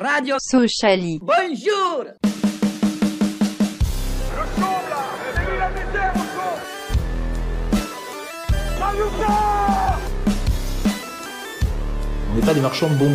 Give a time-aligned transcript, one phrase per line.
[0.00, 1.20] Radio Sociali.
[1.22, 2.04] Bonjour
[12.30, 13.14] On n'est pas des marchands de bonbons.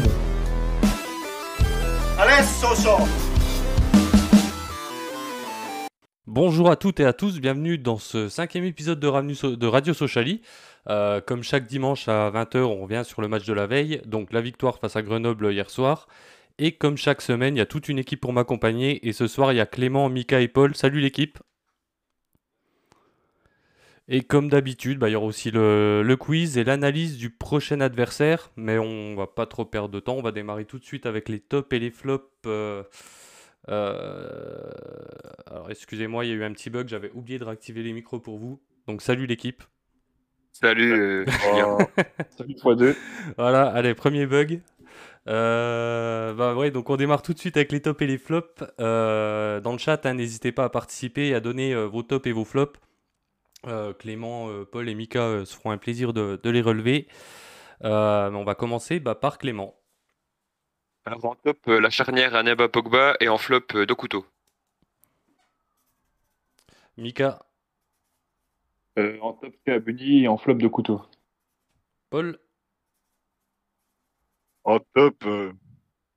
[6.27, 10.41] Bonjour à toutes et à tous, bienvenue dans ce cinquième épisode de Radio Sociali.
[10.87, 14.31] Euh, comme chaque dimanche à 20h, on revient sur le match de la veille, donc
[14.31, 16.07] la victoire face à Grenoble hier soir.
[16.59, 19.07] Et comme chaque semaine, il y a toute une équipe pour m'accompagner.
[19.07, 20.75] Et ce soir, il y a Clément, Mika et Paul.
[20.75, 21.39] Salut l'équipe
[24.07, 27.79] Et comme d'habitude, bah, il y aura aussi le, le quiz et l'analyse du prochain
[27.79, 28.51] adversaire.
[28.55, 31.29] Mais on va pas trop perdre de temps, on va démarrer tout de suite avec
[31.29, 32.25] les tops et les flops.
[32.47, 32.83] euh,
[33.69, 34.71] euh,
[35.47, 38.19] alors excusez-moi, il y a eu un petit bug, j'avais oublié de réactiver les micros
[38.19, 38.59] pour vous.
[38.87, 39.63] Donc salut l'équipe.
[40.51, 41.25] Salut, euh.
[42.37, 42.95] Salut x2.
[43.37, 44.61] Voilà, allez, premier bug.
[45.27, 48.63] Euh, bah ouais, donc on démarre tout de suite avec les tops et les flops.
[48.79, 52.27] Euh, dans le chat, hein, n'hésitez pas à participer et à donner euh, vos tops
[52.27, 52.79] et vos flops.
[53.67, 57.07] Euh, Clément, euh, Paul et Mika euh, se feront un plaisir de, de les relever.
[57.83, 59.75] Euh, on va commencer bah, par Clément.
[61.05, 64.25] Alors en top, euh, la charnière Aneba Pogba et en flop, euh, Dokuto.
[66.97, 67.39] Mika,
[68.99, 71.01] Euh, en top Bunny et en flop de couteau.
[72.11, 72.39] Paul,
[74.63, 75.51] En top, euh,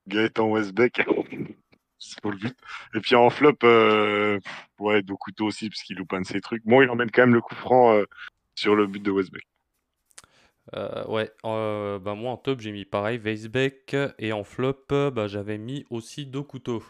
[0.09, 1.03] Gaëtan Westbeck.
[2.03, 2.57] C'est le but.
[2.95, 4.41] Et puis en flop, euh,
[4.81, 6.65] ouais, Dokuto aussi, parce qu'il loupe un de ses trucs.
[6.67, 8.05] Bon, il emmène quand même le coup franc euh,
[8.57, 9.47] sur le but de Westbeck.
[10.75, 15.59] Euh, ouais, bah moi en top j'ai mis pareil, Weisbeck et en flop bah, j'avais
[15.59, 16.83] mis aussi Dokuto.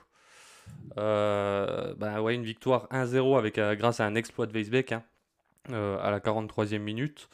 [0.97, 5.05] Bah ouais, une victoire 1-0 avec, euh, grâce à un exploit de Weisbeck hein,
[5.71, 7.29] à la 43e minute.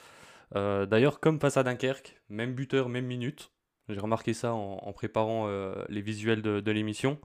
[0.55, 3.51] D'ailleurs, comme face à Dunkerque, même buteur, même minute.
[3.89, 7.19] J'ai remarqué ça en, en préparant euh, les visuels de, de l'émission.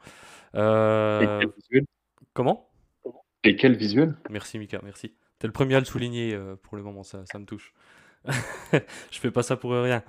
[0.56, 1.86] Euh, Et quel visuel?
[2.34, 2.70] comment?
[3.44, 4.16] Et quel visuel?
[4.30, 5.16] Merci Mika, merci.
[5.40, 7.74] T'es le premier à le souligner euh, pour le moment, ça, ça me touche.
[9.12, 10.04] Je fais pas ça pour rien.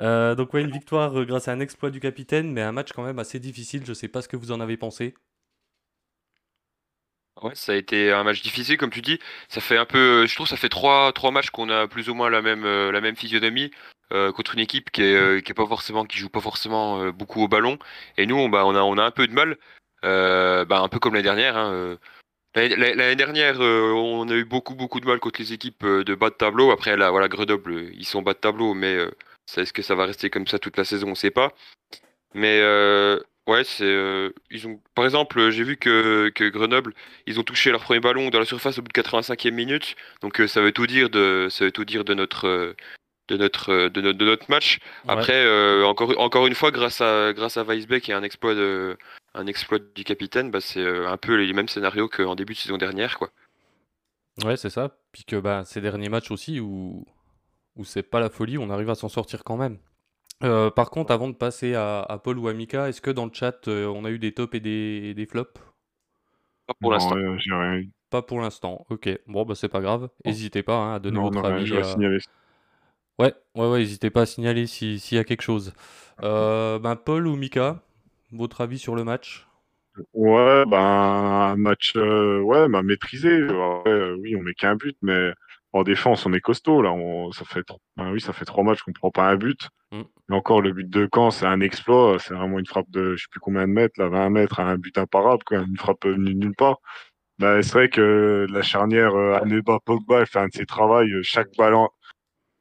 [0.00, 2.92] Euh, donc ouais, une victoire euh, grâce à un exploit du capitaine, mais un match
[2.92, 3.84] quand même assez difficile.
[3.86, 5.14] Je sais pas ce que vous en avez pensé.
[7.42, 9.18] Ouais, ça a été un match difficile, comme tu dis.
[9.48, 12.14] Ça fait un peu, je trouve, ça fait trois, trois matchs qu'on a plus ou
[12.14, 13.70] moins la même, euh, la même physionomie
[14.12, 17.42] euh, contre une équipe euh, qui est pas forcément, qui joue pas forcément euh, beaucoup
[17.42, 17.78] au ballon.
[18.18, 19.56] Et nous, on, bah, a, un peu de mal,
[20.02, 21.56] bah, un peu comme l'année dernière.
[21.56, 21.98] hein.
[22.54, 26.28] L'année dernière, euh, on a eu beaucoup, beaucoup de mal contre les équipes de bas
[26.28, 26.70] de tableau.
[26.70, 28.98] Après, là, voilà, Grenoble, ils sont bas de tableau, mais
[29.56, 31.52] est-ce que ça va rester comme ça toute la saison, on sait pas.
[32.34, 32.60] Mais
[33.46, 36.92] ouais, c'est, ils ont, par exemple, j'ai vu que, Grenoble,
[37.26, 39.96] ils ont touché leur premier ballon dans la surface au bout de 85e minute.
[40.20, 42.74] Donc ça veut tout dire de, ça veut tout dire de notre,
[43.28, 44.78] de notre, euh, de notre, de notre match.
[45.04, 45.12] Ouais.
[45.12, 48.96] Après, euh, encore, encore une fois, grâce à, grâce à Weisbeck et un exploit de,
[49.34, 52.58] un exploit du capitaine, bah, c'est euh, un peu les mêmes scénarios qu'en début de
[52.58, 53.30] saison dernière, quoi.
[54.44, 54.96] Ouais, c'est ça.
[55.12, 57.04] Puis que bah, ces derniers matchs aussi où,
[57.76, 59.78] où c'est pas la folie, on arrive à s'en sortir quand même.
[60.42, 63.26] Euh, par contre, avant de passer à, à Paul ou à Mika, est-ce que dans
[63.26, 65.60] le chat, euh, on a eu des tops et des, et des flops?
[66.66, 67.16] Pas pour l'instant.
[67.16, 67.82] euh.
[68.10, 68.84] Pas pour l'instant.
[68.90, 70.08] Ok, bon, bah c'est pas grave.
[70.24, 71.66] N'hésitez pas hein, à donner Non, votre non, avis.
[71.66, 72.18] je vais à- signaler.
[73.18, 75.72] Ouais, ouais, ouais, n'hésitez pas à signaler si- s'il y a quelque chose.
[76.22, 77.82] Euh, ben, Paul ou Mika,
[78.32, 79.46] votre avis sur le match?
[80.14, 83.42] Ouais, ben, un match euh, ouais, bah, maîtrisé.
[83.44, 85.32] Ouais, euh, oui, on met qu'un but, mais
[85.72, 86.80] en défense, on est costaud.
[86.82, 87.62] Là, on, ça fait,
[87.96, 89.68] ben oui, ça fait trois matchs qu'on prend pas un but.
[89.92, 90.00] Mm.
[90.30, 92.18] Et encore, le but de Caen, c'est un exploit.
[92.20, 94.76] C'est vraiment une frappe de, je sais plus combien de mètres, là, 20 mètres, un
[94.78, 96.78] but imparable, quoi, une frappe nulle nulle part.
[97.38, 101.02] Ben, c'est vrai que la charnière euh, Aneba Pogba, elle fait un de ses travaux.
[101.22, 101.88] Chaque ballon,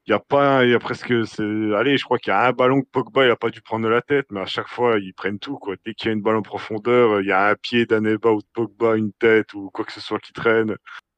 [0.07, 1.43] il y a pas, il y a presque, c'est,
[1.75, 3.87] allez, je crois qu'il y a un ballon que Pogba, il a pas dû prendre
[3.89, 5.75] la tête, mais à chaque fois, ils prennent tout, quoi.
[5.85, 8.41] Dès qu'il y a une balle en profondeur, il y a un pied d'Aneba ou
[8.41, 10.75] de Pogba, une tête ou quoi que ce soit qui traîne.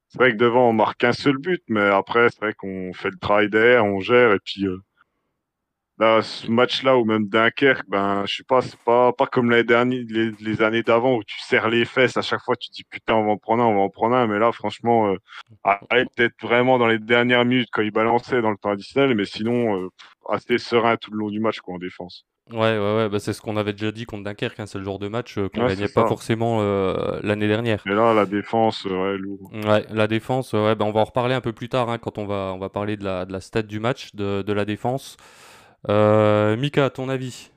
[0.10, 3.10] C'est vrai que devant, on marque un seul but, mais après, c'est vrai qu'on fait
[3.12, 4.78] le travail derrière, on gère, et puis, euh,
[6.00, 10.04] ce match-là, ou même Dunkerque, ben, je sais pas, c'est pas, pas comme l'année dernière,
[10.10, 12.84] les, les années d'avant où tu serres les fesses, à chaque fois, tu te dis,
[12.84, 15.18] putain, on va en prendre un, on va en prendre un, mais là, franchement, euh,
[16.16, 19.84] peut-être vraiment dans les dernières minutes quand il balançait dans le temps additionnel, mais sinon,
[19.84, 19.90] euh,
[20.30, 22.26] assez serein tout le long du match, quoi, en défense.
[22.52, 24.84] Ouais, ouais, ouais, bah c'est ce qu'on avait déjà dit contre Dunkerque, hein, c'est le
[24.84, 26.08] genre de match euh, qu'on Ouais, gagnait pas ça.
[26.08, 27.86] forcément euh, l'année dernière.
[27.86, 29.54] Mais là, la défense, ouais, lourd.
[29.54, 32.18] Ouais, la défense, ouais, bah on va en reparler un peu plus tard hein, quand
[32.18, 34.66] on va, on va parler de la, de la stat du match, de, de la
[34.66, 35.16] défense.
[35.90, 37.52] Euh, Mika, ton avis?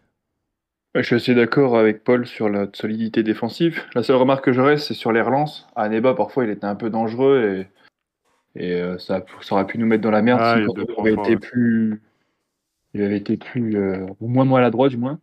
[0.94, 3.82] Je suis assez d'accord avec Paul sur la solidité défensive.
[3.94, 5.69] La seule remarque que j'aurais, c'est sur les relances.
[5.76, 7.67] À Neba, parfois, il était un peu dangereux
[8.56, 11.00] et, et euh, ça, ça aurait pu nous mettre dans la merde Ah, si il
[11.00, 11.37] avait été ouais.
[11.37, 12.02] plus.
[12.94, 13.76] Il avait été plus.
[13.76, 15.19] euh, ou moins maladroit, du moins.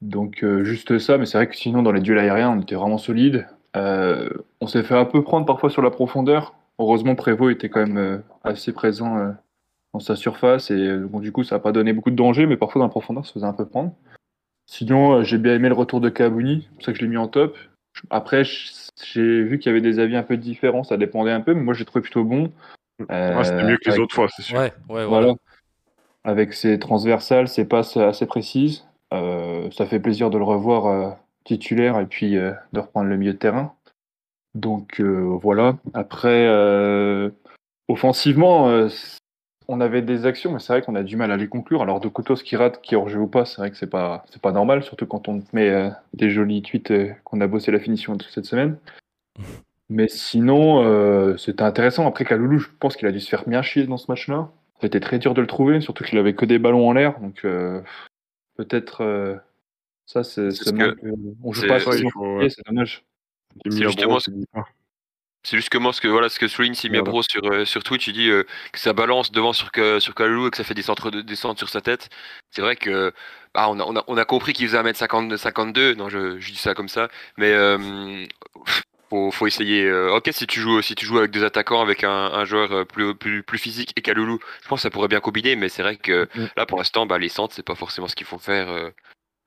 [0.00, 2.76] Donc euh, juste ça, mais c'est vrai que sinon dans les duels aériens, on était
[2.76, 3.48] vraiment solide.
[3.74, 4.28] Euh,
[4.60, 6.54] on s'est fait un peu prendre parfois sur la profondeur.
[6.78, 9.30] Heureusement, Prévost était quand même euh, assez présent euh,
[9.96, 12.44] dans sa surface et euh, bon, du coup, ça n'a pas donné beaucoup de danger,
[12.46, 13.94] mais parfois dans la profondeur, ça faisait un peu prendre.
[14.66, 17.08] Sinon, euh, j'ai bien aimé le retour de Kabouni, c'est pour ça que je l'ai
[17.08, 17.56] mis en top.
[18.10, 21.54] Après, j'ai vu qu'il y avait des avis un peu différents, ça dépendait un peu,
[21.54, 22.52] mais moi, j'ai trouvé plutôt bon.
[23.08, 24.58] Ouais, c'était mieux que les avec- autres fois, c'est sûr.
[24.58, 25.06] Ouais, ouais, Voilà.
[25.06, 25.34] voilà.
[26.24, 28.84] Avec ses transversales, ses passes assez précises.
[29.14, 31.10] Euh, ça fait plaisir de le revoir euh,
[31.44, 33.72] titulaire et puis euh, de reprendre le milieu de terrain.
[34.54, 35.76] Donc euh, voilà.
[35.94, 37.30] Après, euh,
[37.88, 38.88] offensivement, euh,
[39.68, 41.82] on avait des actions, mais c'est vrai qu'on a du mal à les conclure.
[41.82, 44.24] Alors de Coutos qui rate, qui hors jeu ou pas, c'est vrai que c'est pas
[44.30, 47.46] c'est pas normal, surtout quand on te met euh, des jolis tweets euh, qu'on a
[47.46, 48.78] bossé la finition cette semaine.
[49.88, 52.08] Mais sinon, euh, c'était intéressant.
[52.08, 54.50] Après, Kaloulou, je pense qu'il a dû se faire bien chier dans ce match-là.
[54.80, 57.18] C'était très dur de le trouver, surtout qu'il avait que des ballons en l'air.
[57.20, 57.80] Donc, euh,
[58.56, 59.36] peut-être euh,
[60.06, 61.06] ça, c'est C'est c'est ce manque, que-
[61.44, 63.04] On joue c'est- pas c'est dommage.
[63.64, 64.18] C'est justement
[65.46, 65.50] c'est pas.
[65.50, 67.10] C'est justement ce que voilà ce que souligne Simia Voilà.
[67.10, 70.14] Bro sur euh, sur Twitch, il dit euh, que ça balance devant sur que sur
[70.14, 72.08] Kalulu et que ça fait des centres de descente sur sa tête.
[72.50, 73.12] C'est vrai que
[73.54, 76.50] bah, on a on a, on a compris qu'il faisait 1m50 52, non je, je
[76.52, 77.08] dis ça comme ça,
[77.38, 78.24] mais euh,
[79.08, 82.02] faut faut essayer euh, OK, si tu joues si tu joues avec des attaquants avec
[82.04, 85.20] un, un joueur plus plus plus physique et Kalulu, je pense que ça pourrait bien
[85.20, 86.46] combiner mais c'est vrai que Mm.
[86.56, 88.90] là pour l'instant bah les centres c'est pas forcément ce qu'il faut faire euh,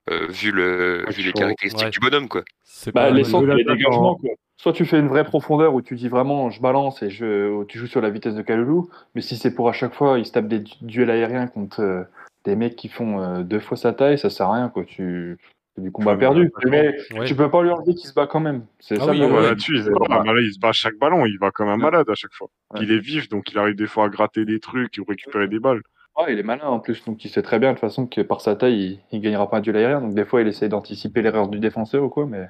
[0.09, 1.89] euh, vu le Ouais, vu les caractéristiques Ouais.
[1.91, 2.43] du bonhomme quoi.
[2.63, 4.29] C'est Bah, pas les centres, les dégagements, quoi.
[4.61, 7.77] Soit tu fais une vraie profondeur où tu dis vraiment je balance et je, tu
[7.77, 10.33] joues sur la vitesse de Kaloulou, mais si c'est pour à chaque fois il se
[10.33, 12.03] tape des du- duels aériens contre euh,
[12.43, 14.83] des mecs qui font euh, deux fois sa taille, ça sert à rien quoi.
[14.83, 15.37] Tu
[15.75, 16.51] c'est du combat Ouais, perdu.
[16.65, 17.25] mais Mais Ouais.
[17.25, 18.65] tu peux pas lui enlever qu'il se bat quand même.
[18.79, 19.43] C'est Ah ça oui, le Ouais.
[19.43, 20.35] Là-dessus, il se bat, normal.
[20.35, 22.49] là, il se bat à chaque ballon, il va comme un malade à chaque fois.
[22.73, 22.81] Ouais.
[22.83, 25.59] Il est vif, donc il arrive des fois à gratter des trucs ou récupérer des
[25.59, 25.81] balles.
[26.17, 28.19] Ouais, il est malin en plus, donc il sait très bien de toute façon que
[28.19, 30.01] par sa taille, il, il gagnera pas un duel aérien.
[30.01, 32.49] Donc des fois, il essaie d'anticiper l'erreur du défenseur ou quoi, mais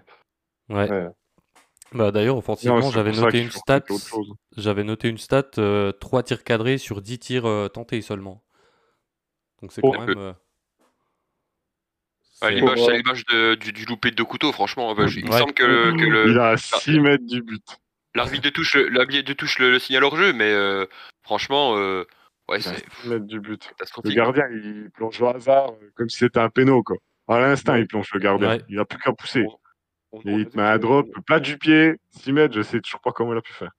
[0.72, 0.88] Ouais.
[1.92, 3.82] Bah, d'ailleurs, offensivement, j'avais noté une stat.
[4.58, 8.44] J'avais noté une stat, euh, 3 tirs cadrés sur 10 tirs euh, tentés seulement.
[9.62, 9.92] Donc c'est Oh.
[9.92, 10.18] quand même.
[10.18, 10.34] euh,
[12.42, 14.94] À c'est- l'image, Pour, c'est à l'image de- du, du loupé de deux couteaux, franchement.
[14.96, 17.64] bah, il me semble que, que le, Il à 6 mètres du but.
[18.16, 20.86] l'arbitre de touche, l'arbitre de touche le, le signale hors jeu, mais euh,
[21.24, 22.06] franchement, euh,
[22.48, 23.66] ouais, c'est 6 mètres du but.
[23.66, 24.16] Le catastrophique.
[24.16, 26.96] gardien, il plonge au hasard comme si c'était un péno, quoi.
[27.28, 27.82] À l'instinct, Ouais.
[27.82, 28.50] il plonge le gardien.
[28.52, 28.62] Ouais.
[28.70, 29.46] Il a plus qu'à pousser.
[30.12, 32.80] On- Et on- il te met un drop, plat du pied, 6 mètres, je sais
[32.82, 33.72] toujours pas comment il a pu faire.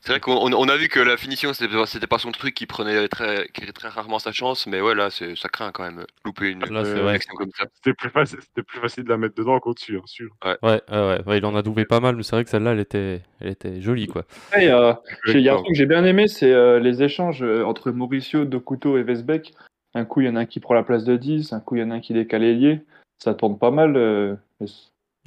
[0.00, 1.68] C'est vrai qu'on on- on a vu que la finition, c'était
[2.08, 5.48] pas- son truc, qui prenait très, qui très rarement sa chance, mais ouais, là, ça
[5.48, 6.04] craint quand même.
[6.24, 7.14] Louper une, Là, c'est Euh, une vrai.
[7.14, 7.66] action comme ça.
[7.74, 10.30] C'était plus, facile- c'était plus facile de la mettre dedans qu'au-dessus, hein, sûr.
[10.44, 12.72] Ouais, ouais, ouais, ouais, il en a doublé pas mal, mais c'est vrai que celle-là,
[12.72, 14.24] elle était, elle était jolie, quoi.
[14.56, 17.04] Il y a- il y a un truc que j'ai bien aimé, c'est euh, les
[17.04, 19.54] échanges euh, entre Mauricio, Dokuto et Vesbeck.
[19.94, 21.76] Un coup, il y en a un qui prend la place de 10, un coup,
[21.76, 22.80] il y en a un qui décale ailier.
[23.18, 24.38] Ça tourne pas mal.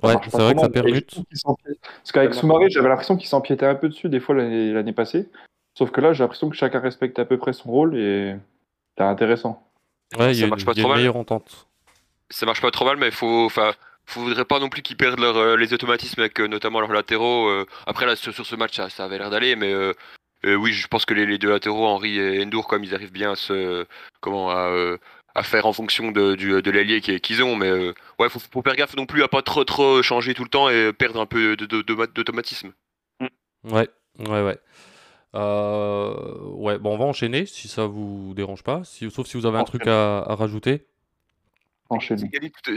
[0.04, 1.16] Ouais, c'est vrai que ça permute.
[1.46, 5.30] Parce qu'avec Soumaré, j'avais l'impression qu'il s'empiétait un peu dessus des fois l'année l'année passée.
[5.78, 8.36] Sauf que là, j'ai l'impression que chacun respecte à peu près son rôle et
[8.98, 9.66] c'est intéressant.
[10.18, 10.98] Ouais, il y Ça a marche pas il y a trop une mal.
[11.00, 11.68] meilleure entente.
[12.30, 13.72] Ça marche pas trop mal, mais il faut, enfin,
[14.06, 17.48] faudrait pas non plus qu'ils perdent leur, euh, les automatismes avec euh, notamment leurs latéraux.
[17.48, 17.66] euh.
[17.86, 19.94] Après là, sur, sur ce match, ça, ça avait l'air d'aller, mais euh,
[20.46, 23.12] euh, oui, je pense que les, les deux latéraux, Henri et Endur, comme ils arrivent
[23.12, 23.86] bien à se,
[24.20, 24.98] comment, à, euh,
[25.36, 28.62] à faire en fonction de, du, de l'allié qu'ils ont, mais euh, ouais, faut, faut
[28.62, 31.26] faire gaffe non plus à pas trop trop changer tout le temps et perdre un
[31.26, 32.72] peu de- de- de- d'automatisme.
[33.64, 33.88] Ouais,
[34.20, 34.58] ouais, ouais.
[35.34, 39.46] Euh, ouais, bon, on va enchaîner si ça vous dérange pas, si, sauf si vous
[39.46, 40.86] avez un truc à, à rajouter.
[41.90, 42.28] Enchaînons.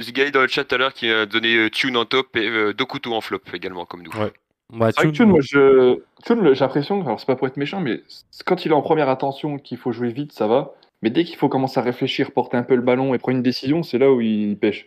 [0.00, 2.49] Zigali, dans le chat tout à l'heure qui a donné euh, Tune en top et
[2.49, 4.12] euh, Dokuto en flop également, comme nous.
[4.12, 4.32] Ouais.
[4.73, 5.99] Bah, Thune, moi, je...
[6.26, 8.02] J'ai l'impression, alors c'est pas pour être méchant, mais
[8.44, 10.73] quand il est en première attention, qu'il faut jouer vite, ça va.
[11.04, 13.42] Mais dès qu'il faut commencer à réfléchir, porter un peu le ballon et prendre une
[13.42, 14.87] décision, c'est là où il pêche.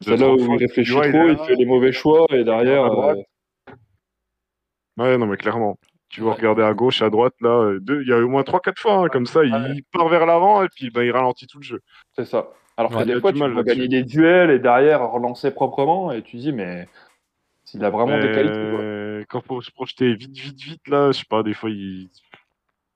[0.00, 2.86] C'est là où il réfléchit vois, trop, il fait les mauvais choix et derrière.
[2.86, 3.14] euh,
[4.98, 5.78] Ouais, non, mais clairement.
[6.08, 6.34] Tu vas Ouais.
[6.34, 8.94] regarder à gauche, à droite, là, euh, deux- il y a au moins 3-4 fois,
[9.04, 11.80] hein, comme ça, il part vers l'avant et puis bah, il ralentit tout le jeu.
[12.16, 12.48] c'est ça.
[12.76, 13.62] Alors que Ouais, des fois, tu là-dessus.
[13.64, 16.88] gagner des duels et derrière relancer proprement et tu dis, mais
[17.64, 18.58] s'il a vraiment des qualités.
[18.58, 18.80] quoi.
[18.82, 22.08] Mais quand faut se projeter vite, vite, vite, là, je sais pas, des fois, il.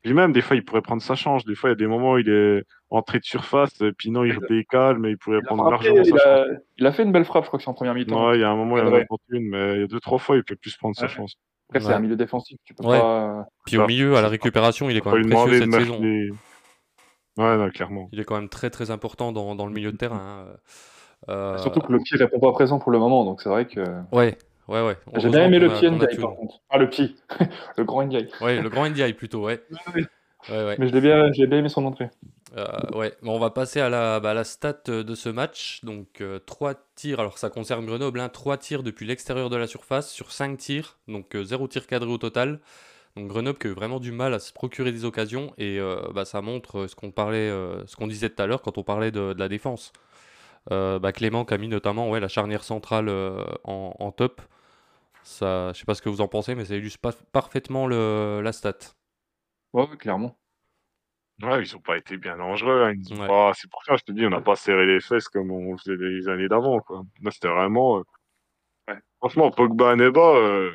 [0.03, 1.45] Puis même, des fois, il pourrait prendre sa chance.
[1.45, 4.11] Des fois, il y a des moments où il est entré de surface, et puis
[4.11, 6.47] non, il décale, mais il pourrait Il prendre largement il, sa a,
[6.79, 8.29] il a fait une belle frappe, je crois que c'est en première mi-temps.
[8.29, 9.01] Ouais, il y a un moment, il y en a
[9.31, 11.35] une, mais il y a deux, trois fois, il peut plus prendre sa chance.
[11.71, 12.99] Après, c'est un milieu défensif, tu peux Ouais.
[12.99, 13.47] pas.
[13.67, 16.01] Puis au ça, milieu, à la récupération, il est quand même précieux cette saison.
[16.01, 16.31] les.
[17.37, 18.09] Ouais, non, clairement.
[18.13, 20.47] Il est quand même très très important dans, dans le milieu de terrain.
[20.49, 20.57] hein.
[21.29, 23.81] Euh, Surtout que le pied répond pas présent pour le moment, donc c'est vrai que.
[24.13, 24.39] Ouais,
[24.69, 24.97] ouais, ouais.
[25.17, 26.61] J'ai bien aimé le a Ndiaye par contre.
[26.71, 27.15] Ah, le pied.
[27.77, 28.29] le grand Ndiaye.
[28.41, 29.63] Ouais, le grand Ndiaye plutôt, ouais.
[29.95, 30.05] Oui.
[30.49, 30.77] Ouais, ouais.
[30.79, 32.11] Mais je l'ai bien, j'ai bien aimé son entrée.
[32.57, 35.81] Euh, ouais, bon, on va passer à la, bah, la stat euh, de ce match.
[35.85, 40.11] Donc, 3 tirs, alors ça concerne Grenoble, hein, 3 tirs depuis l'extérieur de la surface
[40.11, 42.61] sur 5 tirs, donc 0 tir cadré au total.
[43.17, 45.97] Donc Grenoble qui a eu vraiment du mal à se procurer des occasions et euh,
[46.15, 47.51] bah, ça montre ce qu'on parlait,
[47.87, 49.93] ce qu'on disait tout à l'heure quand on parlait de, de la défense.
[50.71, 53.09] bah, Clément qui a mis notamment ouais, la charnière centrale
[53.65, 54.41] en, en, top.
[55.29, 58.41] Ça, je sais pas ce que vous en pensez, mais ça illustre pas parfaitement le,
[58.43, 58.79] la stat.
[59.75, 60.39] Ouais, clairement.
[61.43, 62.83] Ouais, ils ont pas été bien dangereux.
[62.83, 62.95] Hein.
[63.27, 63.53] Pas...
[63.55, 65.77] C'est pour ça que je te dis, on n'a pas serré les fesses comme on
[65.77, 66.81] faisait les années d'avant.
[66.81, 67.03] Quoi.
[67.23, 67.99] Là, c'était vraiment.
[67.99, 68.03] Euh,
[68.89, 68.99] ouais.
[69.19, 70.73] Franchement, Pogba Neba, euh...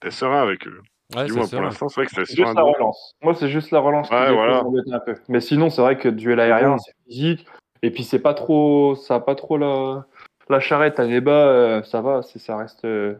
[0.00, 0.82] t'es serein avec eux.
[1.16, 3.14] Ouais, moins, pour l'instant, c'est vrai que c'est juste la relance.
[3.22, 4.62] Moi, c'est juste la relance ouais, qui voilà.
[4.92, 5.14] un peu.
[5.28, 7.46] Mais sinon, c'est vrai que duel aérien, c'est physique.
[7.80, 8.96] Et puis, c'est pas trop.
[8.96, 10.06] Ça a pas trop la,
[10.50, 11.32] la charrette à Neba.
[11.32, 12.84] Euh, ça va, ça reste.
[12.84, 13.16] Euh,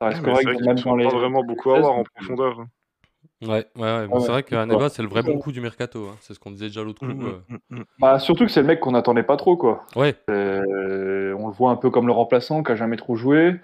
[0.00, 0.60] ça reste ouais, correct.
[0.60, 1.08] Même dans les.
[1.08, 2.60] pas vraiment beaucoup à voir en profondeur.
[2.60, 2.66] Hein.
[3.42, 4.06] Ouais, ouais, ouais.
[4.06, 6.08] Bon, c'est vrai qu'Aneba, c'est le vrai bon coup du mercato.
[6.08, 6.16] Hein.
[6.20, 7.06] C'est ce qu'on disait déjà l'autre coup.
[7.06, 7.56] Mm, euh.
[7.70, 9.84] mm, mm, Bah, surtout que c'est le mec qu'on n'attendait pas trop, quoi.
[9.96, 10.14] Ouais.
[10.28, 13.56] Euh, on le voit un peu comme le remplaçant, qui a jamais trop joué.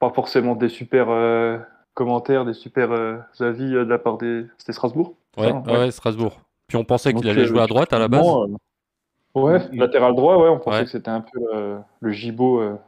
[0.00, 1.58] Pas forcément des super euh,
[1.94, 4.46] commentaires, des super euh, avis de la part des.
[4.58, 6.40] C'était Strasbourg ouais, ça, ouais, ouais, Strasbourg.
[6.66, 8.26] Puis on pensait qu'il allait jouer à droite à la base.
[9.34, 11.40] ouais, latéral droit, ouais, on pensait que c'était un peu
[12.00, 12.78] le gigot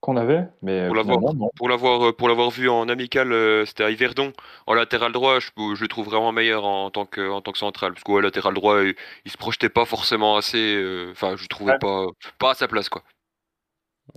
[0.00, 1.20] qu'on avait, mais pour l'avoir
[1.56, 4.32] pour l'avoir euh, pour l'avoir vu en amical, euh, c'était à Yverdon
[4.66, 7.58] en latéral droit, je, je, le trouve vraiment meilleur en tant que en tant que
[7.58, 8.94] central parce que ouais, latéral droit, il,
[9.26, 12.06] il, se projetait pas forcément assez, euh, enfin je le trouvais pas
[12.38, 13.02] pas à sa place quoi.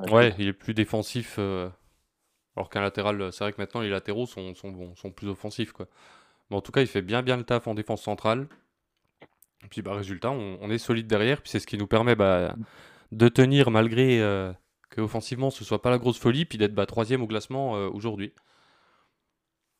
[0.09, 4.55] Ouais, il est plus défensif alors qu'un latéral, c'est vrai que maintenant les latéraux sont
[4.55, 5.87] sont, sont plus offensifs quoi.
[6.49, 8.47] Mais en tout cas, il fait bien bien le taf en défense centrale.
[9.65, 12.15] Et puis bah résultat, on, on est solide derrière, puis c'est ce qui nous permet
[12.15, 12.55] bah,
[13.11, 14.19] de tenir malgré
[15.01, 18.33] offensivement ce soit pas la grosse folie, puis d'être bah, troisième au classement euh, aujourd'hui.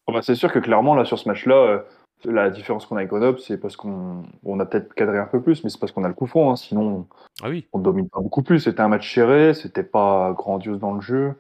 [0.07, 1.79] Oh, bah, c'est sûr que clairement, là, sur ce match-là, euh,
[2.25, 5.41] la différence qu'on a avec Grenoble, c'est parce qu'on on a peut-être cadré un peu
[5.41, 6.51] plus, mais c'est parce qu'on a le coup franc.
[6.51, 7.07] Hein, sinon,
[7.41, 7.67] ah oui.
[7.73, 8.59] on domine pas beaucoup plus.
[8.59, 11.35] C'était un match serré, c'était pas grandiose dans le jeu.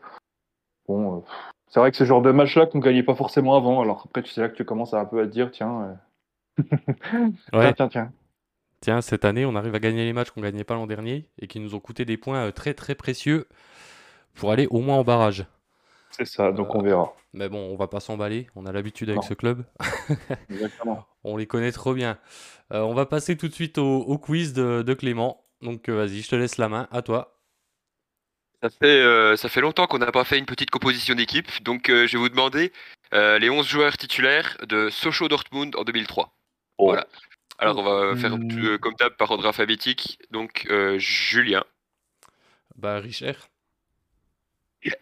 [0.87, 1.19] Bon, euh,
[1.67, 3.81] c'est vrai que ce genre de match-là qu'on gagnait pas forcément avant.
[3.81, 5.97] Alors après, tu sais là que tu commences à un peu à te dire, tiens,
[6.57, 6.71] ouais.
[7.51, 8.11] tiens, tiens, tiens.
[9.01, 11.59] Cette année, on arrive à gagner les matchs qu'on gagnait pas l'an dernier et qui
[11.59, 13.47] nous ont coûté des points très très précieux
[14.35, 15.45] pour aller au moins en barrage.
[16.11, 17.13] C'est ça, donc on verra.
[17.33, 19.65] Mais bon, on va pas s'emballer, on a l'habitude avec ce club.
[20.49, 21.07] Exactement.
[21.23, 22.19] on les connaît trop bien.
[22.71, 25.43] Euh, on va passer tout de suite au, quiz de, Clément.
[25.61, 27.39] Donc euh, vas-y, je te laisse la main, à toi.
[28.61, 31.85] Ça fait, euh, ça fait longtemps qu'on n'a pas fait une petite composition d'équipe, donc
[31.89, 32.71] je vais vous demander
[33.11, 36.33] les 11 joueurs titulaires de Sochaux Dortmund en 2003.
[36.79, 37.05] Voilà.
[37.59, 38.79] Alors on va faire mmh.
[38.79, 40.19] comme d'hab par ordre alphabétique.
[40.31, 40.67] Donc
[40.97, 41.63] Julien.
[42.75, 43.49] Bah Richard.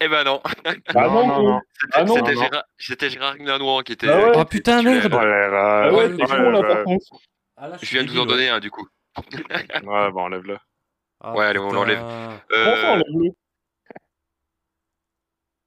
[0.00, 0.40] Eh ben non.
[0.94, 1.60] Ah non, non, non.
[2.06, 2.64] C'était Gérard,
[3.10, 4.08] Gérard Gnanois qui était.
[4.08, 4.32] Ah ouais.
[4.36, 5.12] Oh putain, merde.
[5.14, 7.06] Ah ouais, c'est con là par contre.
[7.82, 8.88] Je viens de vous en donner un du coup.
[9.50, 10.58] ouais, bon, enlève-le.
[11.20, 12.02] Ah, ouais, allez, on l'enlève.
[12.52, 12.92] Euh...
[12.94, 13.30] enlève-le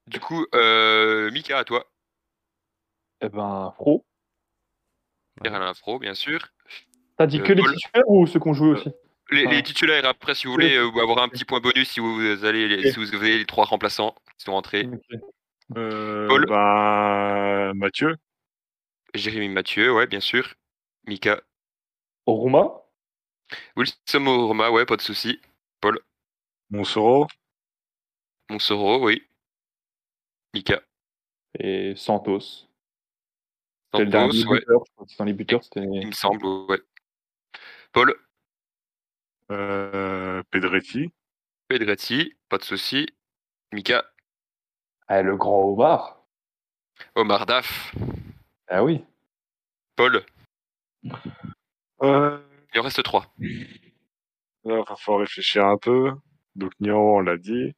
[0.07, 1.85] Du coup, euh, Mika, à toi.
[3.21, 4.05] Eh ben, Fro.
[5.45, 6.39] Alain Fro, bien sûr.
[7.17, 8.91] T'as dit que les titulaires ou ceux qu'on jouait aussi
[9.31, 12.91] les, titulaires, après, si vous voulez euh, avoir un petit point bonus si vous, allez,
[12.91, 14.87] si vous avez les trois remplaçants qui sont rentrés.
[15.75, 16.45] Euh, Paul.
[16.47, 18.15] Bah, Mathieu.
[19.13, 20.53] Jérémy Mathieu, ouais, bien sûr.
[21.07, 21.41] Mika.
[22.25, 22.71] Oruma.
[23.75, 25.39] Wilson Oruma, ouais, pas de souci.
[25.81, 25.99] Paul.
[26.69, 27.27] Monsoro.
[28.49, 29.23] Monsoro, oui.
[30.53, 30.81] Mika.
[31.59, 32.67] Et Santos.
[33.93, 34.61] Santos, ouais.
[35.17, 35.83] Dans les buteurs, c'était.
[35.83, 36.81] Il me semble, ouais.
[37.95, 38.13] Paul.
[39.51, 41.13] Euh, Pedretti.
[41.69, 43.07] Pedretti, pas de souci.
[43.71, 44.03] Mika.
[45.07, 46.21] Ah, le grand Omar.
[47.15, 47.95] Omar Daf.
[48.67, 49.01] Ah oui.
[49.95, 50.25] Paul.
[52.01, 52.37] Euh...
[52.73, 53.33] Il en reste trois.
[53.39, 56.11] Là, il faut réfléchir un peu.
[56.55, 57.77] Donc, Nian, on l'a dit.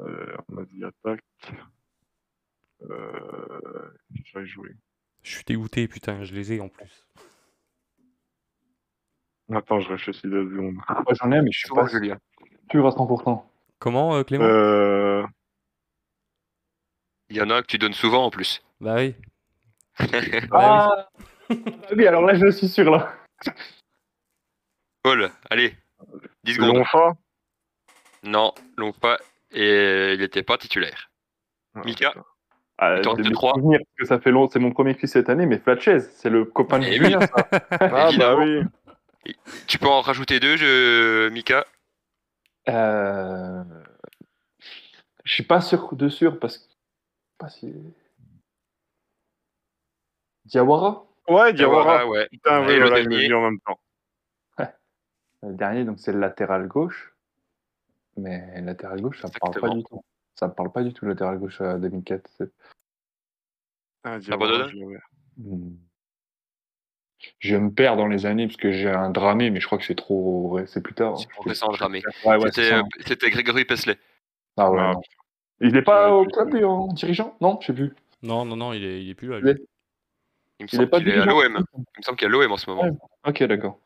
[0.00, 1.24] Euh, on a dit attaque.
[2.82, 3.90] Euh...
[4.22, 4.76] Je vais jouer.
[5.22, 7.03] Je suis dégoûté, putain, je les ai en plus.
[9.54, 10.74] Attends, je réfléchis deux secondes.
[10.74, 12.18] Moi j'en ai, mais je suis pas Julien.
[12.68, 13.42] Pur à 100%.
[13.78, 14.44] Comment, euh, Clément?
[14.44, 15.24] Euh...
[17.28, 18.62] Il y en a que tu donnes souvent en plus.
[18.80, 19.14] Bah oui.
[20.50, 21.06] ah
[21.96, 23.14] oui, alors là je suis sûr là.
[25.02, 25.74] Paul, allez,
[26.42, 26.76] 10 secondes.
[26.78, 27.12] Lonfa
[28.24, 29.18] Non, Lonfa,
[29.52, 31.10] et il n'était pas titulaire.
[31.74, 32.12] Ah, Mika?
[32.78, 33.52] ah, de 3.
[33.54, 36.44] Parce que ça fait long, c'est mon premier fils cette année, mais Flatchez, c'est le
[36.44, 37.48] copain de Eh Julien, ça.
[37.80, 38.62] Ah bah oui.
[39.66, 41.28] Tu peux en rajouter deux, je...
[41.30, 41.66] Mika?
[42.68, 43.64] Euh...
[45.24, 46.64] Je suis pas sûr de sûr parce que.
[47.38, 47.72] Pas si...
[50.44, 51.06] Diawara?
[51.28, 52.06] Ouais, Diawara.
[52.06, 52.28] ouais.
[52.28, 53.32] Putain, le me dernier.
[53.32, 53.80] en même temps.
[55.42, 57.14] Le dernier, donc c'est le latéral gauche.
[58.16, 60.04] Mais le latéral gauche, ça me parle pas du tout.
[60.34, 62.30] Ça me parle pas du tout, le latéral gauche à 2004.
[62.38, 62.52] C'est-
[64.04, 64.98] Ah, je l'avais.
[67.38, 69.84] Je me perds dans les années parce que j'ai un dramé, mais je crois que
[69.84, 70.50] c'est trop.
[70.52, 71.16] ouais, c'est plus tard.
[71.18, 72.02] C'est dramé.
[72.24, 72.78] Ouais, ouais, c'est C'était ça.
[72.78, 73.96] euh, c'était Grégory Pesley.
[74.56, 75.00] Ah ouais, Ah, non.
[75.60, 77.36] Il est pas au club lui, en dirigeant?
[77.40, 77.92] Non, je sais plus.
[78.22, 79.38] Non, non, non, il est, il est plus là.
[79.42, 79.62] Il est- lui.
[80.60, 81.64] Il me Il est semble pas qu'il est à l'OM.
[81.76, 82.82] Il me semble qu'il est à l'OM en ce moment.
[82.82, 82.90] Ouais.
[83.26, 83.80] Ok, d'accord.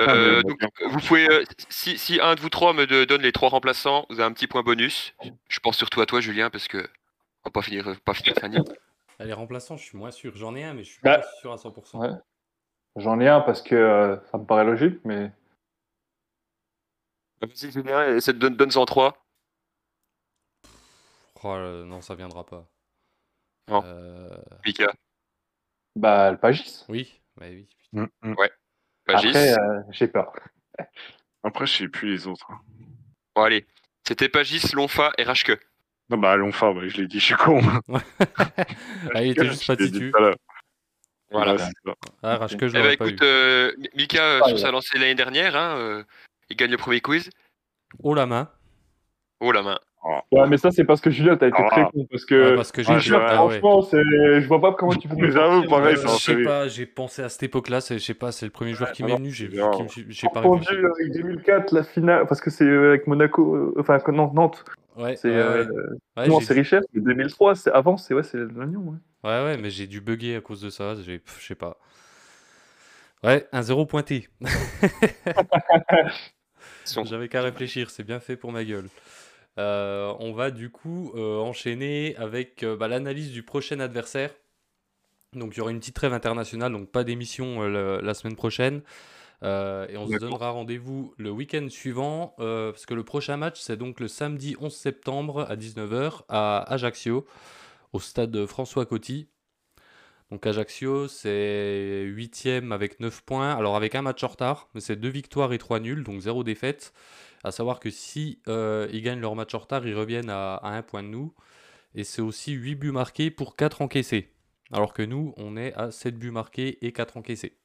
[0.00, 3.32] Euh, Ah, donc, vous pouvez, euh, si, si un de vous trois me donne les
[3.32, 5.14] trois remplaçants, vous avez un petit point bonus.
[5.48, 8.56] Je pense surtout à toi, Julien, parce que on va pas finir, pas finir Fanny.
[9.20, 10.32] Ah, les remplaçants, je suis moins sûr.
[10.36, 12.00] J'en ai un, mais je suis Bah, pas sûr à 100%.
[12.00, 12.08] Ouais.
[12.96, 15.32] J'en ai un parce que euh, ça me paraît logique, mais
[17.40, 19.24] Vas-y, Julien, essaie de donne, trois.
[21.42, 22.66] Oh, là, non, ça viendra pas.
[23.68, 23.82] Non.
[23.84, 24.30] Euh,
[24.64, 24.92] Mika,
[25.94, 26.84] bah le Pagis.
[26.88, 27.68] Oui, bah oui.
[27.92, 28.34] Mm, mm.
[29.04, 29.28] Pagis.
[29.28, 30.32] Après, euh, j'ai peur.
[31.42, 32.50] Après, je sais plus les autres.
[32.50, 32.60] hein.
[33.34, 33.66] Bon, allez.
[34.06, 35.52] C'était Pagis, Lonfa et Rachke.
[36.08, 37.60] Non, bah, Lonfa, ouais, je l'ai dit, je suis con.
[39.14, 40.12] Ah, il était juste pas titu.
[41.34, 41.68] Voilà.
[42.22, 44.62] Ah, je Eh ben, écoute, euh, Mika, euh, Ah, sur ouais.
[44.62, 46.04] sa lancée l'année dernière, hein, euh,
[46.48, 47.28] il gagne le premier quiz.
[48.02, 48.48] Oh la main.
[49.40, 49.78] Oh la main.
[50.32, 51.68] Ouais, mais ça c'est parce que Julien, t'as été Ah.
[51.70, 52.56] très con parce Ouais, que.
[52.56, 53.34] parce que ouais, j'ai ouais, ouais.
[53.34, 54.02] franchement, c'est...
[54.40, 55.16] je vois pas comment tu peux.
[55.16, 58.12] me J'avoue, pareil, Euh, je sais pas, j'ai pensé à cette époque-là, c'est- je sais
[58.14, 60.06] pas, c'est le premier joueur qui m'est venu, j'ai pas Entendu
[60.68, 60.84] réfléchi.
[60.84, 64.64] avec 2004, la finale, parce que c'est avec Monaco, euh, enfin non, Nantes,
[64.96, 65.70] Ouais, c'est ouais, euh, ouais.
[66.18, 68.94] Ouais, non, j'ai- c'est Richef, c'est 2003, c'est avant, c'est ouais, c'est l'Agnon.
[69.24, 69.30] Ouais.
[69.30, 71.78] ouais, ouais, mais j'ai dû bugger à cause de ça, je sais pas.
[73.24, 74.28] Ouais, un zéro pointé.
[77.04, 78.86] J'avais qu'à réfléchir, c'est bien fait pour ma gueule.
[79.58, 84.34] Euh, on va du coup euh, enchaîner avec euh, bah, l'analyse du prochain adversaire.
[85.32, 88.82] Donc il y aura une petite trêve internationale, donc pas d'émission le- la semaine prochaine.
[89.42, 93.60] Euh, et on se donnera rendez-vous le week-end suivant, euh, parce que le prochain match,
[93.60, 97.26] c'est donc le samedi 11 septembre à 19h à Ajaccio,
[97.92, 99.28] au stade François Coty.
[100.30, 104.96] Donc Ajaccio, c'est 8 avec 9 points, alors avec un match en retard, mais c'est
[104.96, 106.92] 2 victoires et 3 nuls, donc 0 défaite.
[107.44, 110.70] À savoir que si euh, ils gagnent leur match en retard, ils reviennent à, à
[110.70, 111.32] un point de nous.
[111.94, 114.30] Et c'est aussi 8 buts marqués pour 4 encaissés.
[114.72, 117.56] Alors que nous, on est à 7 buts marqués et 4 encaissés.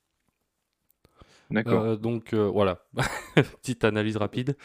[1.52, 1.84] D'accord.
[1.84, 2.86] Euh, donc euh, voilà,
[3.36, 4.56] petite analyse rapide.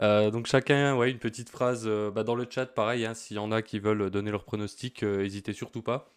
[0.00, 3.40] Euh, donc chacun, ouais, une petite phrase bah, dans le chat, pareil, hein, s'il y
[3.40, 6.12] en a qui veulent donner leur pronostic, n'hésitez surtout pas.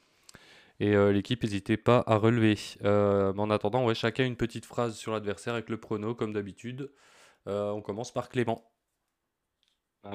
[0.80, 2.58] Et l'équipe, n'hésitez pas à relever.
[2.82, 6.90] Mais en attendant, ouais, chacun une petite phrase sur l'adversaire avec le prono, comme d'habitude.
[7.48, 8.70] Euh, on commence par Clément.
[10.06, 10.12] Ah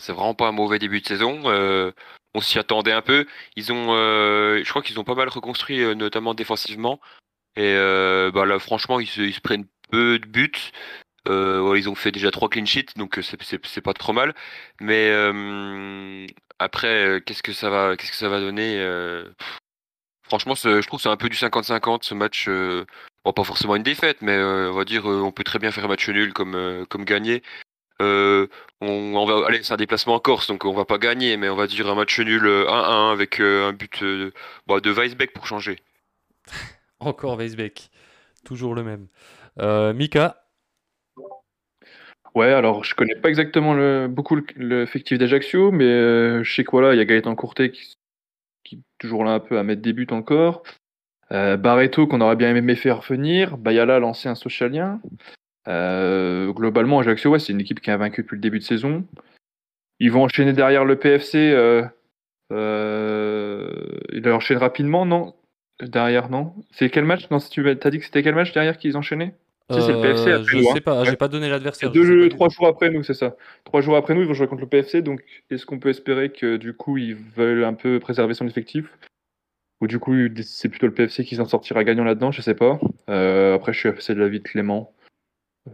[0.00, 1.42] c'est vraiment pas un mauvais début de saison.
[1.46, 1.92] Euh,
[2.34, 3.26] on s'y attendait un peu.
[3.56, 7.00] Ils ont, euh, je crois qu'ils ont pas mal reconstruit, notamment défensivement.
[7.56, 7.74] Et
[8.32, 10.72] bah là, franchement, ils se, prennent peu de buts.
[11.26, 14.34] Ils ont fait déjà trois clean sheets, donc c'est- pas trop mal.
[14.80, 15.08] Mais
[16.58, 19.24] après, qu'est-ce que ça va, donner
[20.22, 22.48] Franchement, je trouve que c'est un peu du 50-50 ce match.
[23.28, 25.70] Bon, pas forcément une défaite, mais euh, on va dire, euh, on peut très bien
[25.70, 27.42] faire un match nul comme, euh, comme gagner.
[28.00, 28.46] Euh,
[28.80, 31.48] on, on va aller, c'est un déplacement en Corse, donc on va pas gagner, mais
[31.48, 34.32] on va dire un match nul euh, 1-1 avec euh, un but euh,
[34.66, 35.78] bah, de Weisbeck pour changer.
[37.00, 37.90] Encore Weisbeck,
[38.44, 39.08] toujours le même.
[39.58, 40.44] Euh, Mika,
[42.34, 46.62] Ouais, alors je connais pas exactement le, beaucoup le- l'effectif d'Ajaccio, mais euh, je sais
[46.62, 47.96] que voilà, il y a Gaëtan Courtet qui,
[48.62, 50.62] qui est toujours là un peu à mettre des buts encore.
[51.32, 53.56] Euh, Barreto qu'on aurait bien aimé faire venir.
[53.58, 55.00] Bayala, l'ancien socialien.
[55.68, 59.04] Euh, globalement, Ajaccio, ouais, c'est une équipe qui a vaincu depuis le début de saison.
[60.00, 61.36] Ils vont enchaîner derrière le PFC.
[61.52, 61.84] Euh,
[62.52, 63.70] euh,
[64.12, 65.34] ils enchaînent rapidement, non?
[65.80, 66.54] Derrière, non?
[66.72, 67.30] C'est quel match?
[67.30, 69.34] Non, si tu as dit que c'était quel match derrière qu'ils enchaînaient?
[69.70, 70.72] Si, c'est le PFC après je nous, hein.
[70.72, 71.92] sais pas, j'ai pas donné l'adversaire.
[71.92, 73.36] Deux, trois jours après nous, c'est ça.
[73.64, 75.02] Trois jours après nous, ils vont jouer contre le PFC.
[75.02, 78.86] Donc, est-ce qu'on peut espérer que du coup, ils veulent un peu préserver son effectif?
[79.80, 82.80] Ou du coup, c'est plutôt le PFC qui s'en sortira gagnant là-dedans Je sais pas.
[83.08, 84.92] Euh, après, je suis assez de l'avis de Clément.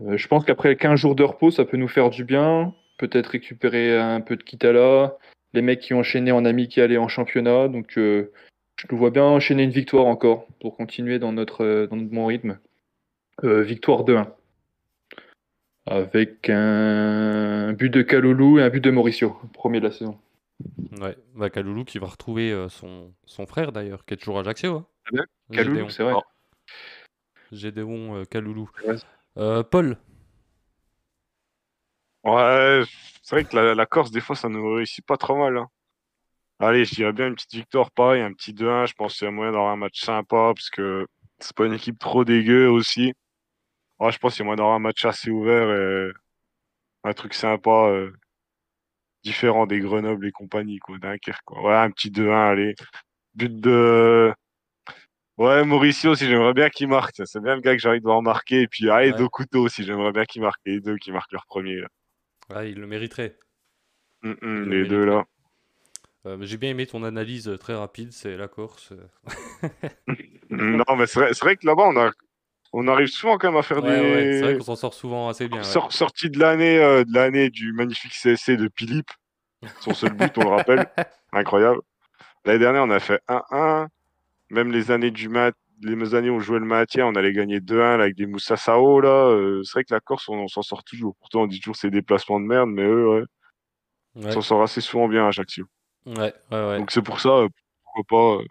[0.03, 2.75] Euh, je pense qu'après 15 jours de repos, ça peut nous faire du bien.
[2.99, 5.17] Peut-être récupérer un peu de Kitala.
[5.55, 7.69] Les mecs qui ont enchaîné en amical et en championnat.
[7.69, 8.33] Donc, euh,
[8.77, 12.27] je nous vois bien enchaîner une victoire encore pour continuer dans notre, dans notre bon
[12.27, 12.59] rythme.
[13.43, 14.29] Victoire 2-1
[15.87, 20.19] avec un but de Kaloulou et un but de Mauricio, premier de la saison.
[21.01, 24.41] Ouais, bah Kaloulou qui va retrouver euh, son, son frère d'ailleurs, qui est toujours à
[24.41, 24.77] Ajaccio.
[24.77, 24.87] Hein.
[25.07, 26.15] Ah bien, Kaloulou, c'est vrai.
[27.53, 28.71] Gédéon euh, Kaloulou.
[29.37, 29.97] Euh, Paul,
[32.25, 32.83] Ouais,
[33.23, 35.59] c'est vrai que la, la Corse, des fois, ça nous réussit pas trop mal.
[35.59, 35.69] hein.
[36.59, 38.87] Allez, je dirais bien une petite victoire, pareil, un petit 2-1.
[38.87, 41.07] Je pense qu'il y a moyen d'avoir un match sympa parce que
[41.39, 43.13] c'est pas une équipe trop dégueu aussi.
[43.99, 46.11] Ouais, je pense qu'il y aura un match assez ouvert et
[47.05, 48.13] un truc sympa, euh,
[49.25, 51.63] différent des Grenoble et compagnie, quoi, Dunkerque, quoi.
[51.63, 52.75] Ouais, un petit 2-1, allez.
[53.35, 54.33] But de.
[55.37, 57.21] Ouais, Mauricio aussi, j'aimerais bien qu'il marque.
[57.25, 58.63] C'est bien le gars que j'ai envie de voir marquer.
[58.63, 59.19] Et puis, allez, Ouais.
[59.19, 60.61] deux couteaux aussi, j'aimerais bien qu'il marque.
[60.65, 61.89] Les deux qui marquent leur premier, là.
[62.55, 63.37] Ouais, il le mériterait.
[64.23, 65.25] Il le les deux, là.
[66.27, 68.93] Euh, J'ai bien aimé ton analyse euh, très rapide, c'est la Corse.
[70.51, 72.13] Non, mais c'est vrai, c'est vrai que là-bas, on, a...
[72.77, 74.33] on arrive souvent quand même à faire Ouais, ouais, des.
[74.33, 75.61] c'est vrai qu'on s'en sort souvent assez bien.
[75.61, 75.67] ouais.
[75.67, 79.11] Sor- sorti de l'année euh, de l'année du magnifique CSC de Philippe,
[79.81, 80.87] son seul but, on le rappelle,
[81.33, 81.81] incroyable.
[82.45, 83.89] L'année dernière, on a fait 1-1.
[84.51, 87.61] Même les années du mat, les années où on jouait le maintien, on allait gagner
[87.61, 89.09] 2-1 là, avec des Moussa Sao là.
[89.31, 91.17] euh, c'est vrai que la Corse, on, on s'en sort toujours.
[91.21, 93.25] Pourtant, on dit toujours c'est des déplacements de merde, mais eux, ouais,
[94.17, 95.67] on Ouais, s'en sort assez souvent bien à Ajaccio.
[96.07, 96.35] ouais, ouais,
[96.69, 96.79] ouais.
[96.79, 97.49] Donc c'est pour ça, euh,
[97.85, 98.45] pourquoi pas.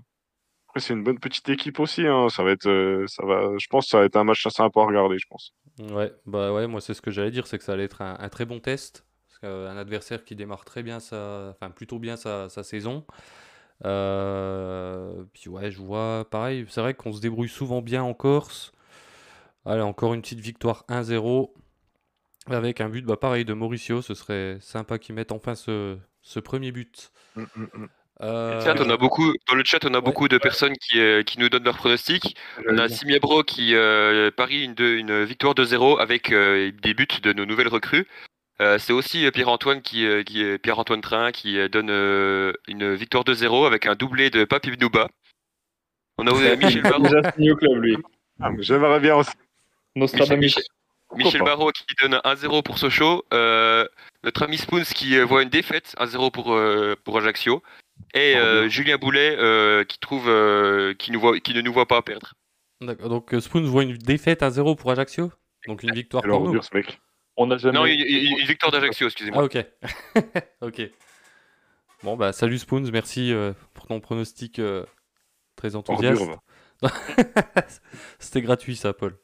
[0.73, 2.07] Après, c'est une bonne petite équipe aussi.
[2.07, 2.29] Hein.
[2.29, 3.55] Ça va être, euh, ça va.
[3.59, 5.53] Je pense que ça va être un match assez sympa à regarder, je pense.
[5.79, 8.17] Ouais, bah ouais, moi c'est ce que j'allais dire, c'est que ça allait être un,
[8.19, 9.05] un très bon test.
[9.27, 13.05] Parce qu'un adversaire qui démarre très bien sa, enfin plutôt bien sa, sa saison.
[13.85, 18.71] Euh, puis ouais, je vois pareil, c'est vrai qu'on se débrouille souvent bien en Corse.
[19.65, 21.53] Allez, encore une petite victoire 1-0
[22.47, 24.01] avec un but, bah pareil, de Mauricio.
[24.01, 27.11] Ce serait sympa qu'ils mettent enfin ce, ce premier but.
[27.35, 27.87] Mm, mm, mm.
[28.21, 31.23] Euh, Chat, on a beaucoup, dans le chat, on a beaucoup de personnes qui, euh,
[31.23, 32.35] qui nous donnent leurs pronostics.
[32.69, 37.33] On a Simiabro qui euh, parie une, victoire de 0 avec euh, des buts de
[37.33, 38.07] nos nouvelles recrues.
[38.61, 43.33] Euh, c'est aussi Pierre-Antoine qui, qui est Pierre-Antoine Train qui donne euh, une victoire de
[43.33, 45.09] 0 avec un doublé de Papi Bnouba.
[46.19, 47.97] On a Michel Barraud, déjà signé au club, lui.
[48.39, 49.31] Ah, J'aimerais bien aussi.
[49.95, 50.63] Michel-
[51.15, 53.23] Michel pas Barraud qui donne 1-0 pour Sochaux.
[53.33, 53.85] Euh,
[54.23, 57.61] notre ami Spoons qui voit une défaite 1-0 pour, euh, pour Ajaccio.
[58.13, 61.87] Et euh, Julien Boulet euh, qui trouve euh, qui, nous voit, qui ne nous voit
[61.87, 62.33] pas perdre.
[62.81, 65.31] D'accord, donc Spoons voit une défaite 1-0 pour Ajaccio?
[65.67, 66.59] Donc une victoire pour nous?
[66.73, 66.99] mec.
[67.37, 67.77] On n'a jamais.
[67.79, 69.41] Non, une, une- victoire d'Ajaccio, excusez-moi.
[69.41, 69.65] Ah ok.
[70.61, 70.81] ok.
[72.03, 74.85] Bon bah salut Spoons, merci euh, pour ton pronostic euh,
[75.55, 76.21] très enthousiaste.
[78.19, 79.17] C'était gratuit ça Paul.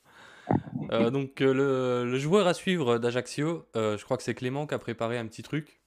[0.91, 4.65] Euh, donc euh, le, le joueur à suivre d'Ajaccio, euh, je crois que c'est Clément
[4.65, 5.78] qui a préparé un petit truc.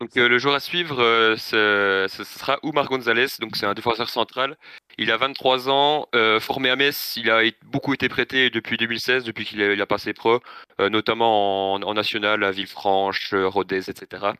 [0.00, 4.10] Donc euh, le joueur à suivre, euh, ce sera Oumar Gonzalez, donc c'est un défenseur
[4.10, 4.56] central.
[4.98, 9.24] Il a 23 ans, euh, formé à Metz, il a beaucoup été prêté depuis 2016,
[9.24, 10.40] depuis qu'il a, passé pro,
[10.78, 14.32] notamment en, national à Villefranche, Rodez, etc.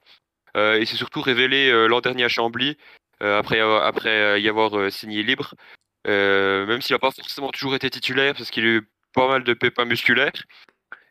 [0.55, 2.77] Il s'est surtout révélé l'an dernier à Chambly,
[3.21, 5.55] après, après y avoir signé libre,
[6.07, 9.55] même s'il n'a pas forcément toujours été titulaire, parce qu'il a eu pas mal de
[9.55, 10.33] pépins musculaires.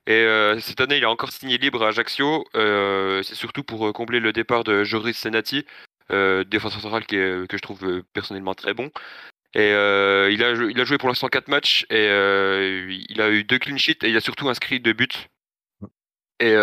[0.07, 2.45] Et euh, cette année, il a encore signé libre à Ajaccio.
[2.55, 5.65] Euh, c'est surtout pour euh, combler le départ de Joris Senati,
[6.09, 8.91] défenseur central qui que je trouve personnellement très bon.
[9.55, 12.05] Et il, a, il a joué pour l'instant 4 matchs et
[13.09, 15.07] il a eu deux clean sheets et il a surtout inscrit deux buts.
[16.39, 16.53] Et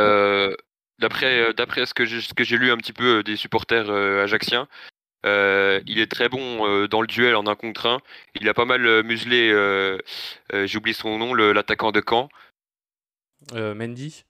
[1.00, 3.90] d'après d'après ce que j'ai lu un petit peu des supporters
[5.24, 7.98] euh, il est très bon dans le duel en un contre un.
[8.40, 9.52] Il a pas mal muselé,
[10.76, 12.28] oublié son nom, l'attaquant de Caen.
[13.54, 14.24] Euh, Mendy.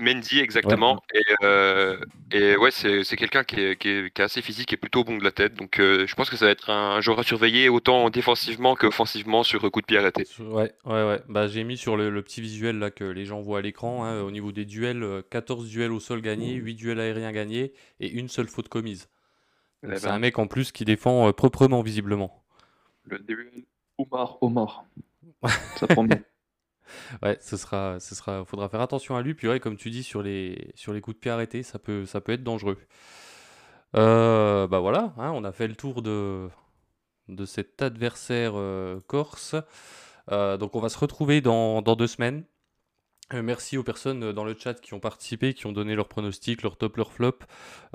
[0.00, 1.02] Mendy, exactement.
[1.12, 1.98] Et, euh,
[2.30, 5.04] et ouais, c'est c'est quelqu'un qui est, qui, est, qui est assez physique et plutôt
[5.04, 5.54] bon de la tête.
[5.54, 9.42] Donc euh, je pense que ça va être un, joueur à surveiller autant défensivement qu'offensivement
[9.42, 10.26] sur coup de pied arrêté.
[10.40, 11.20] Ouais, ouais, ouais.
[11.28, 14.04] Bah, j'ai mis sur le, le petit visuel là que les gens voient à l'écran,
[14.04, 17.74] hein, au niveau des duels, euh, 14 duels au sol gagnés, 8 duels aériens gagnés
[18.00, 19.10] et une seule faute commise.
[19.82, 20.14] Eh c'est ben.
[20.14, 22.42] un mec en plus qui défend euh, proprement visiblement.
[23.04, 23.66] Le début.
[23.98, 24.84] Omar, Omar.
[25.76, 26.22] Ça prend bien.
[27.22, 29.34] Ouais, ce sera, ce sera, faudra faire attention à lui.
[29.34, 32.06] Puis ouais, comme tu dis sur les, sur les coups de pied arrêtés, ça peut,
[32.06, 32.78] ça peut être dangereux.
[33.94, 36.48] Euh, bah voilà, hein, on a fait le tour de,
[37.28, 39.54] de cet adversaire euh, corse.
[40.30, 42.44] Euh, donc on va se retrouver dans, dans deux semaines.
[43.32, 46.76] Merci aux personnes dans le chat qui ont participé, qui ont donné leurs pronostics, leur
[46.76, 47.38] top, leur flop.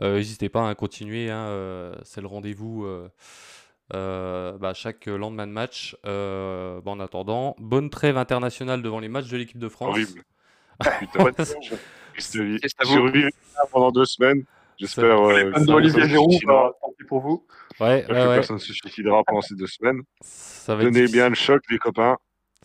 [0.01, 2.88] N'hésitez pas à continuer, hein, c'est le rendez-vous
[3.93, 5.95] euh, bah, chaque lendemain de match.
[6.06, 9.89] Euh, bah, en attendant, bonne trêve internationale devant les matchs de l'équipe de France.
[9.89, 10.23] Horrible.
[11.00, 11.26] Putain,
[12.17, 12.39] C'est
[12.80, 12.91] à vous.
[12.93, 13.30] survivre
[13.71, 14.43] pendant deux semaines.
[14.78, 15.19] J'espère.
[15.19, 17.45] euh, ça Giroud, bah, tant pis pour vous.
[17.80, 20.02] Ouais, J'espère ouais, personne ne se suicidera pendant ces deux semaines.
[20.21, 22.17] Ça va être Donnez bien le choc, les copains.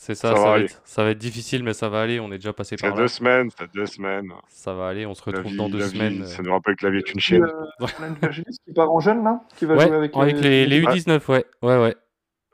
[0.05, 2.19] C'est ça, ça ça, va être, ça va être difficile, mais ça va aller.
[2.19, 2.97] On est déjà passé par là.
[2.97, 4.33] deux semaines, c'est deux semaines.
[4.49, 6.27] Ça va aller, on se retrouve vie, dans deux vie, semaines.
[6.27, 7.45] ça nous rappelle que la vie est une chienne.
[7.45, 10.17] euh, on a une Virginie qui part en jeune, là Qui va Ouais, jouer avec,
[10.17, 11.45] avec les, les U19, ouais.
[11.63, 11.95] Ouais, ouais.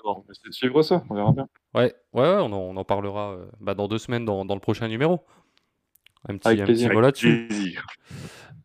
[0.05, 1.49] Bon, on va essayer de suivre ça, on verra bien.
[1.75, 4.55] Ouais, ouais, ouais, on en, on en parlera euh, bah, dans deux semaines dans, dans
[4.55, 5.21] le prochain numéro.
[6.29, 6.89] Un petit, Avec un plaisir.
[6.89, 7.79] petit mot là-dessus.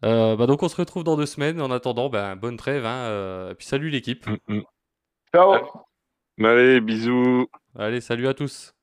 [0.03, 1.61] Euh, bah, donc on se retrouve dans deux semaines.
[1.61, 2.85] En attendant, bah, bonne trêve.
[2.85, 4.27] Hein, euh, et puis salut l'équipe.
[4.27, 4.61] Mm, mm.
[5.33, 5.53] Ciao
[6.39, 7.47] Allez, bisous.
[7.75, 8.75] Allez, salut à tous.